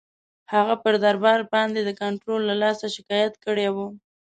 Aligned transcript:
هغه 0.53 0.75
پر 0.83 0.93
دربار 1.03 1.39
باندي 1.51 1.81
د 1.85 1.89
کنټرول 2.01 2.41
له 2.49 2.55
لاسه 2.63 2.85
شکایت 2.95 3.33
کړی 3.45 3.67
وو. 3.75 3.87